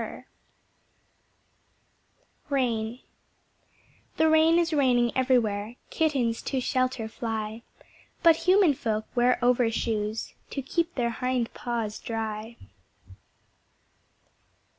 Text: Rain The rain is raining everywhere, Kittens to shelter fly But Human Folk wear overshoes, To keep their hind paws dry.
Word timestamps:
Rain 2.49 3.01
The 4.17 4.27
rain 4.27 4.57
is 4.57 4.73
raining 4.73 5.11
everywhere, 5.15 5.75
Kittens 5.91 6.41
to 6.41 6.59
shelter 6.59 7.07
fly 7.07 7.61
But 8.23 8.35
Human 8.47 8.73
Folk 8.73 9.05
wear 9.15 9.37
overshoes, 9.45 10.33
To 10.49 10.63
keep 10.63 10.95
their 10.95 11.11
hind 11.11 11.53
paws 11.53 11.99
dry. 11.99 12.57